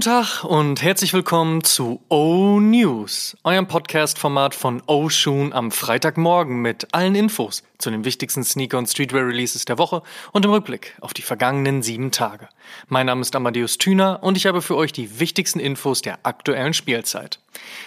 [0.00, 6.62] Guten Tag und herzlich willkommen zu O News, eurem Podcast-Format von O Shoon am Freitagmorgen
[6.62, 11.12] mit allen Infos zu den wichtigsten Sneaker- und Streetwear-Releases der Woche und im Rückblick auf
[11.12, 12.48] die vergangenen sieben Tage.
[12.88, 16.72] Mein Name ist Amadeus Thüner und ich habe für euch die wichtigsten Infos der aktuellen
[16.72, 17.38] Spielzeit.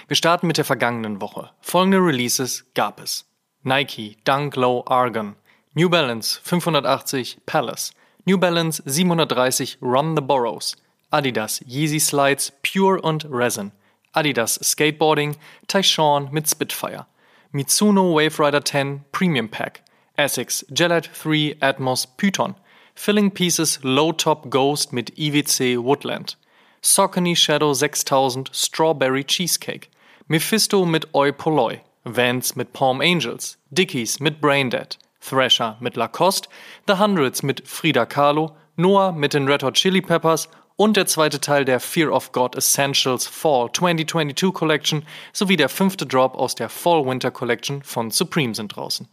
[0.07, 1.49] Wir starten mit der vergangenen Woche.
[1.61, 3.25] Folgende Releases gab es.
[3.63, 5.35] Nike Dunk Low Argon,
[5.73, 7.91] New Balance 580 Palace,
[8.25, 10.75] New Balance 730 Run the Burrows,
[11.13, 13.71] Adidas Yeezy Slides Pure und Resin,
[14.13, 15.35] Adidas Skateboarding
[15.67, 17.05] Tyshawn mit Spitfire,
[17.51, 19.83] Mitsuno Wave Rider 10 Premium Pack,
[20.17, 22.55] Essex Gelette 3 Atmos Python,
[22.95, 26.35] Filling Pieces Low Top Ghost mit IWC Woodland,
[26.81, 29.89] Saucony Shadow 6000 Strawberry Cheesecake,
[30.27, 36.49] Mephisto mit Oi Polloi, Vans mit Palm Angels, Dickies mit Braindead, Thrasher mit Lacoste,
[36.87, 41.39] The Hundreds mit Frida Kahlo, Noah mit den Red Hot Chili Peppers und der zweite
[41.39, 46.69] Teil der Fear of God Essentials Fall 2022 Collection sowie der fünfte Drop aus der
[46.69, 49.07] Fall Winter Collection von Supreme sind draußen.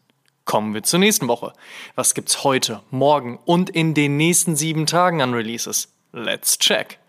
[0.44, 1.52] Kommen wir zur nächsten Woche.
[1.94, 5.88] Was gibt's heute, morgen und in den nächsten sieben Tagen an Releases?
[6.12, 6.99] Let's check!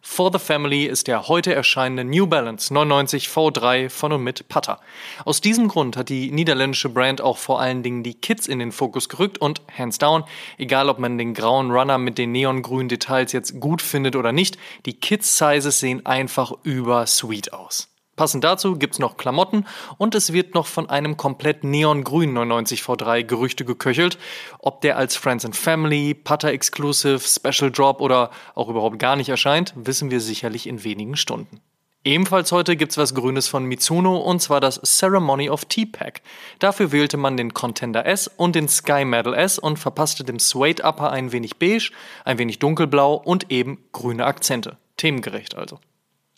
[0.00, 4.80] For the Family ist der heute erscheinende New Balance 99 V3 von und mit Putter.
[5.24, 8.72] Aus diesem Grund hat die niederländische Brand auch vor allen Dingen die Kids in den
[8.72, 10.24] Fokus gerückt und hands down,
[10.56, 14.56] egal ob man den grauen Runner mit den neongrünen Details jetzt gut findet oder nicht,
[14.86, 17.88] die Kids Sizes sehen einfach übersweet aus.
[18.18, 19.64] Passend dazu gibt's noch Klamotten
[19.96, 24.18] und es wird noch von einem komplett neongrünen 99 V3 Gerüchte geköchelt.
[24.58, 29.28] Ob der als Friends and Family, Putter Exclusive, Special Drop oder auch überhaupt gar nicht
[29.28, 31.60] erscheint, wissen wir sicherlich in wenigen Stunden.
[32.02, 36.22] Ebenfalls heute gibt's was Grünes von Mitsuno und zwar das Ceremony of Tea Pack.
[36.58, 40.82] Dafür wählte man den Contender S und den Sky Medal S und verpasste dem Suede
[40.82, 41.92] Upper ein wenig beige,
[42.24, 44.76] ein wenig dunkelblau und eben grüne Akzente.
[44.96, 45.78] Themengerecht also.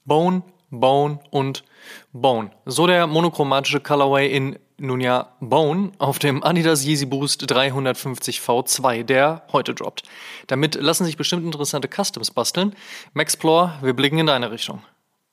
[0.05, 1.65] Bone, Bone und
[2.13, 2.51] Bone.
[2.65, 9.03] So der monochromatische Colorway in nun ja Bone auf dem Adidas Yeezy Boost 350 V2,
[9.03, 10.05] der heute droppt.
[10.47, 12.75] Damit lassen sich bestimmt interessante Customs basteln.
[13.13, 14.83] Maxplore, wir blicken in deine Richtung.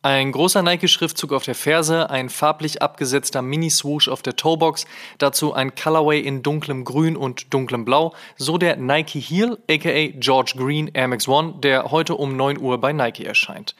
[0.04, 4.86] Ein großer Nike-Schriftzug auf der Ferse, ein farblich abgesetzter Mini-Swoosh auf der Toebox,
[5.18, 10.54] dazu ein Colorway in dunklem Grün und dunklem Blau, so der Nike Heel, aka George
[10.56, 13.76] Green Air Max One, der heute um 9 Uhr bei Nike erscheint.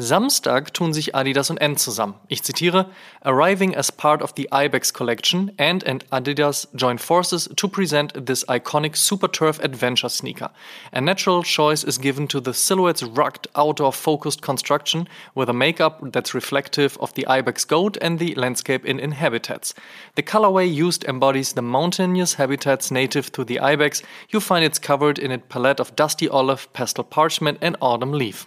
[0.00, 2.14] Samstag tun sich Adidas und N zusammen.
[2.28, 2.88] Ich zitiere:
[3.22, 8.44] Arriving as part of the Ibex collection, Ant and Adidas join forces to present this
[8.48, 10.52] iconic Super Turf adventure sneaker.
[10.92, 16.32] A natural choice is given to the silhouette's rugged, outdoor-focused construction with a makeup that's
[16.32, 19.74] reflective of the Ibex goat and the landscape in inhabitats.
[20.14, 24.02] The colorway used embodies the mountainous habitats native to the Ibex.
[24.30, 28.46] You find it's covered in a palette of dusty olive, pastel parchment and autumn leaf.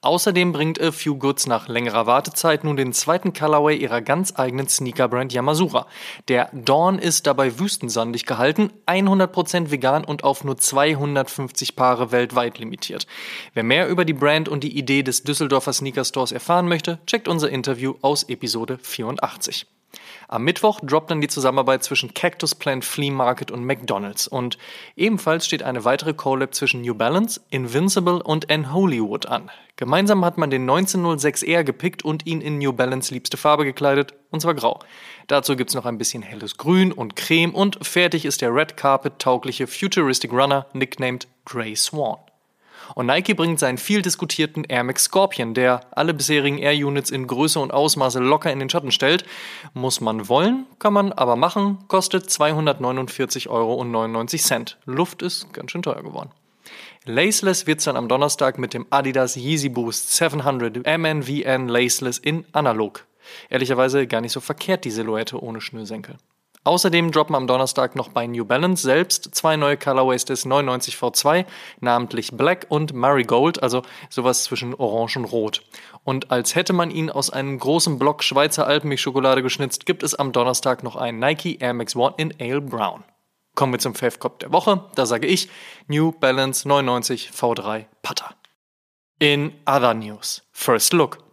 [0.00, 4.68] Außerdem bringt A Few Goods nach längerer Wartezeit nun den zweiten Colorway ihrer ganz eigenen
[4.68, 5.88] Sneaker-Brand Yamazura.
[6.28, 13.08] Der Dawn ist dabei wüstensandig gehalten, 100% vegan und auf nur 250 Paare weltweit limitiert.
[13.54, 17.26] Wer mehr über die Brand und die Idee des Düsseldorfer Sneaker Stores erfahren möchte, checkt
[17.26, 19.66] unser Interview aus Episode 84.
[20.28, 24.58] Am Mittwoch droppt dann die Zusammenarbeit zwischen Cactus Plant Flea Market und McDonald's und
[24.96, 29.50] ebenfalls steht eine weitere Collab zwischen New Balance, Invincible und N Hollywood an.
[29.76, 34.40] Gemeinsam hat man den 1906R gepickt und ihn in New Balance liebste Farbe gekleidet, und
[34.40, 34.80] zwar grau.
[35.28, 39.18] Dazu gibt's noch ein bisschen helles Grün und Creme und fertig ist der Red Carpet
[39.18, 42.18] taugliche Futuristic Runner, nicknamed Grey Swan.
[42.94, 47.26] Und Nike bringt seinen viel diskutierten Air Max Scorpion, der alle bisherigen Air Units in
[47.26, 49.24] Größe und Ausmaße locker in den Schatten stellt.
[49.74, 53.84] Muss man wollen, kann man aber machen, kostet 249,99 Euro.
[54.86, 56.30] Luft ist ganz schön teuer geworden.
[57.04, 63.06] Laceless wird's dann am Donnerstag mit dem Adidas Yeezy Boost 700 MNVN Laceless in Analog.
[63.48, 66.16] Ehrlicherweise gar nicht so verkehrt die Silhouette ohne Schnürsenkel.
[66.68, 71.46] Außerdem droppen am Donnerstag noch bei New Balance selbst zwei neue Colorways des 99 V2,
[71.80, 73.80] namentlich Black und Marigold, also
[74.10, 75.62] sowas zwischen Orange und Rot.
[76.04, 80.32] Und als hätte man ihn aus einem großen Block Schweizer Alpenmilchschokolade geschnitzt, gibt es am
[80.32, 83.02] Donnerstag noch einen Nike Air Max One in Ale Brown.
[83.54, 84.84] Kommen wir zum Fave-Cop der Woche.
[84.94, 85.48] Da sage ich
[85.86, 88.34] New Balance 99 V3 Putter.
[89.18, 91.27] In other news, First Look.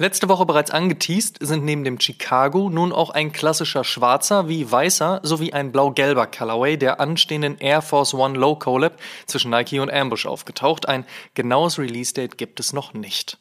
[0.00, 5.18] Letzte Woche bereits angeteased sind neben dem Chicago nun auch ein klassischer schwarzer wie weißer
[5.24, 10.24] sowie ein blau-gelber Colorway der anstehenden Air Force One Low Collab zwischen Nike und Ambush
[10.24, 10.86] aufgetaucht.
[10.86, 11.04] Ein
[11.34, 13.38] genaues Release-Date gibt es noch nicht.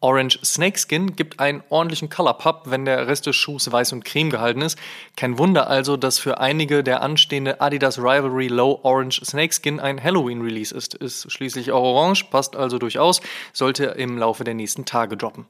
[0.00, 4.30] Orange Snakeskin gibt einen ordentlichen Color Pop, wenn der Rest des Schuhs weiß und creme
[4.30, 4.78] gehalten ist.
[5.14, 10.40] Kein Wunder also, dass für einige der anstehende Adidas Rivalry Low Orange Snakeskin ein Halloween
[10.40, 10.94] Release ist.
[10.94, 13.20] Ist schließlich auch orange, passt also durchaus,
[13.52, 15.44] sollte im Laufe der nächsten Tage droppen.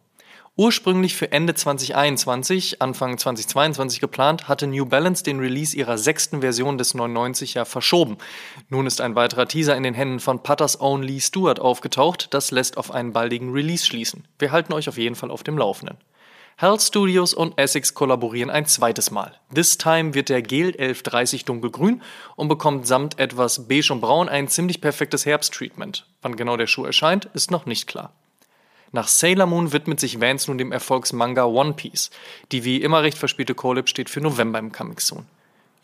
[0.60, 6.78] Ursprünglich für Ende 2021, Anfang 2022 geplant, hatte New Balance den Release ihrer sechsten Version
[6.78, 8.18] des 990er verschoben.
[8.68, 12.50] Nun ist ein weiterer Teaser in den Händen von Putters Own Lee Stewart aufgetaucht, das
[12.50, 14.26] lässt auf einen baldigen Release schließen.
[14.40, 15.98] Wir halten euch auf jeden Fall auf dem Laufenden.
[16.56, 19.38] Hell Studios und Essex kollaborieren ein zweites Mal.
[19.54, 22.02] This time wird der Gel 1130 dunkelgrün
[22.34, 26.08] und bekommt samt etwas beige und braun ein ziemlich perfektes Herbsttreatment.
[26.20, 28.12] Wann genau der Schuh erscheint, ist noch nicht klar.
[28.92, 32.10] Nach Sailor Moon widmet sich Vance nun dem Erfolgsmanga One Piece.
[32.52, 35.26] Die wie immer recht verspielte Collab steht für November im Coming Soon.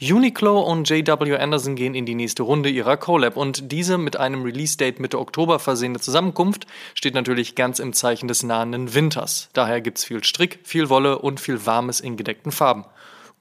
[0.02, 1.36] Uniqlo und J.W.
[1.36, 5.58] Anderson gehen in die nächste Runde ihrer Collab und diese mit einem Release-Date Mitte Oktober
[5.60, 9.50] versehene Zusammenkunft steht natürlich ganz im Zeichen des nahenden Winters.
[9.52, 12.84] Daher gibt's viel Strick, viel Wolle und viel Warmes in gedeckten Farben.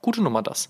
[0.02, 0.70] Gute Nummer das.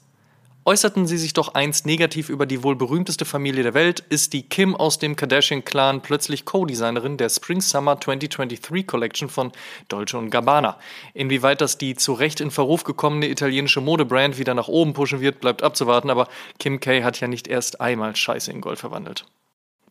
[0.66, 4.48] Äußerten sie sich doch einst negativ über die wohl berühmteste Familie der Welt, ist die
[4.48, 9.52] Kim aus dem Kardashian-Clan plötzlich Co-Designerin der Spring-Summer 2023 Collection von
[9.90, 10.80] Dolce Gabbana.
[11.14, 15.42] Inwieweit das die zu Recht in Verruf gekommene italienische Modebrand wieder nach oben pushen wird,
[15.42, 16.30] bleibt abzuwarten, aber
[16.60, 17.04] Kim K.
[17.04, 19.26] hat ja nicht erst einmal Scheiße in Gold verwandelt.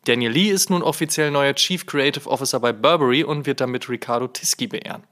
[0.05, 4.27] Daniel Lee ist nun offiziell neuer Chief Creative Officer bei Burberry und wird damit Riccardo
[4.27, 5.03] Tisci beehren.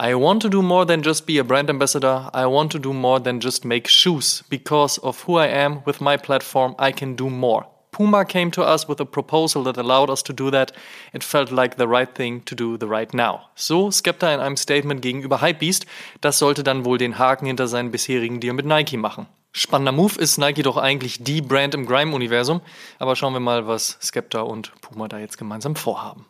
[0.00, 2.30] I want to do more than just be a brand ambassador.
[2.32, 4.44] I want to do more than just make shoes.
[4.48, 7.66] Because of who I am with my platform, I can do more.
[7.90, 10.70] Puma came to us with a proposal that allowed us to do that.
[11.12, 13.48] It felt like the right thing to do the right now.
[13.56, 15.84] So Skepta in einem Statement gegenüber Hypebeast.
[16.20, 19.26] Das sollte dann wohl den Haken hinter seinen bisherigen Deal mit Nike machen.
[19.50, 22.60] Spannender Move ist Nike doch eigentlich die Brand im Grime-Universum.
[23.00, 26.24] Aber schauen wir mal, was Skepta und Puma da jetzt gemeinsam vorhaben.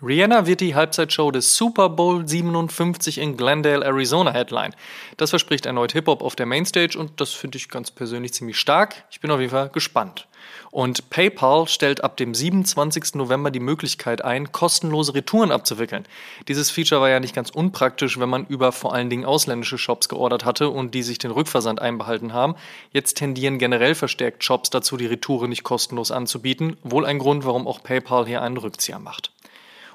[0.00, 4.72] Rihanna wird die Halbzeitshow des Super Bowl 57 in Glendale, Arizona Headline.
[5.16, 9.02] Das verspricht erneut Hip-Hop auf der Mainstage und das finde ich ganz persönlich ziemlich stark.
[9.10, 10.28] Ich bin auf jeden Fall gespannt.
[10.70, 13.16] Und PayPal stellt ab dem 27.
[13.16, 16.06] November die Möglichkeit ein, kostenlose Retouren abzuwickeln.
[16.46, 20.08] Dieses Feature war ja nicht ganz unpraktisch, wenn man über vor allen Dingen ausländische Shops
[20.08, 22.54] geordert hatte und die sich den Rückversand einbehalten haben.
[22.92, 26.76] Jetzt tendieren generell verstärkt Shops dazu, die Retoure nicht kostenlos anzubieten.
[26.84, 29.32] Wohl ein Grund, warum auch PayPal hier einen Rückzieher macht.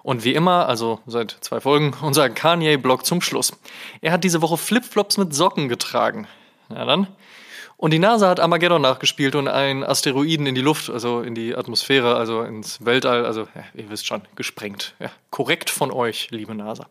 [0.03, 3.53] Und wie immer, also seit zwei Folgen, unser Kanye-Blog zum Schluss.
[4.01, 6.27] Er hat diese Woche Flipflops mit Socken getragen.
[6.73, 7.07] Na dann.
[7.77, 11.53] Und die NASA hat Armageddon nachgespielt und einen Asteroiden in die Luft, also in die
[11.53, 14.95] Atmosphäre, also ins Weltall, also ja, ihr wisst schon, gesprengt.
[14.99, 16.87] Ja, korrekt von euch, liebe NASA.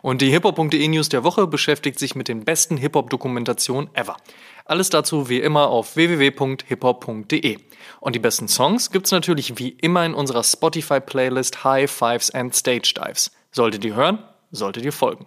[0.00, 4.16] Und die hiphop.de News der Woche beschäftigt sich mit den besten Hip-Hop-Dokumentationen ever.
[4.64, 7.58] Alles dazu wie immer auf www.hiphop.de.
[8.00, 12.94] Und die besten Songs gibt's natürlich wie immer in unserer Spotify-Playlist High Fives and Stage
[12.96, 13.30] Dives.
[13.52, 14.20] Solltet ihr hören,
[14.52, 15.26] solltet ihr folgen.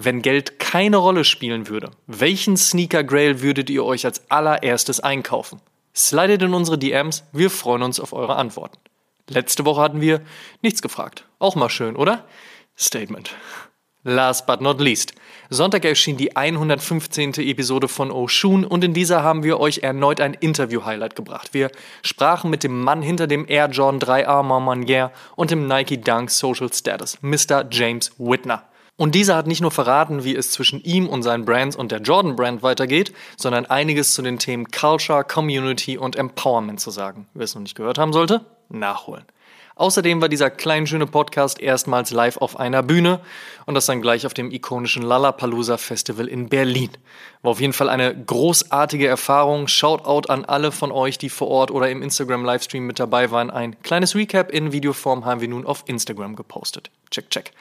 [0.00, 5.60] wenn Geld keine Rolle spielen würde, welchen Sneaker Grail würdet ihr euch als allererstes einkaufen?
[5.92, 8.78] Slidet in unsere DMs, wir freuen uns auf eure Antworten.
[9.28, 10.20] Letzte Woche hatten wir
[10.62, 11.24] nichts gefragt.
[11.40, 12.24] Auch mal schön, oder?
[12.78, 13.34] Statement.
[14.04, 15.14] Last but not least.
[15.50, 17.34] Sonntag erschien die 115.
[17.34, 21.54] Episode von Oshun und in dieser haben wir euch erneut ein Interview-Highlight gebracht.
[21.54, 26.00] Wir sprachen mit dem Mann hinter dem Air Jordan 3 Armor Manier und dem Nike
[26.00, 27.66] Dunk Social Status, Mr.
[27.68, 28.62] James Whitner.
[28.98, 32.00] Und dieser hat nicht nur verraten, wie es zwischen ihm und seinen Brands und der
[32.00, 37.28] Jordan Brand weitergeht, sondern einiges zu den Themen Culture, Community und Empowerment zu sagen.
[37.32, 39.24] Wer es noch nicht gehört haben sollte, nachholen.
[39.76, 43.20] Außerdem war dieser klein schöne Podcast erstmals live auf einer Bühne
[43.66, 46.90] und das dann gleich auf dem ikonischen Lollapalooza Festival in Berlin.
[47.42, 49.68] War auf jeden Fall eine großartige Erfahrung.
[49.68, 53.50] Shoutout an alle von euch, die vor Ort oder im Instagram Livestream mit dabei waren.
[53.50, 56.90] Ein kleines Recap in Videoform haben wir nun auf Instagram gepostet.
[57.12, 57.52] Check, check.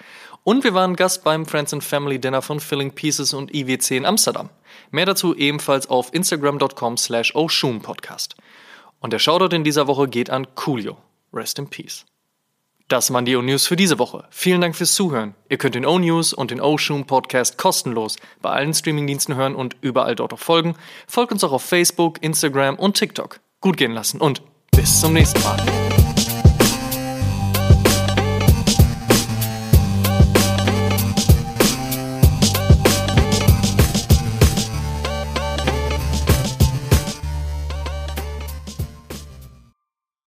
[0.48, 4.06] Und wir waren Gast beim Friends and Family Dinner von Filling Pieces und IWC in
[4.06, 4.50] Amsterdam.
[4.92, 8.38] Mehr dazu ebenfalls auf instagram.com slash Podcast.
[9.02, 10.96] Und der Shoutout in dieser Woche geht an Coolio.
[11.34, 12.06] Rest in Peace.
[12.88, 14.24] Das waren die O-News für diese Woche.
[14.30, 15.36] Vielen Dank fürs Zuhören.
[15.50, 20.16] Ihr könnt den O-News und den O-Shoom Podcast kostenlos bei allen Streamingdiensten hören und überall
[20.16, 20.78] dort auch folgen.
[21.08, 23.42] Folgt uns auch auf Facebook, Instagram und TikTok.
[23.60, 25.87] Gut gehen lassen und bis zum nächsten Mal.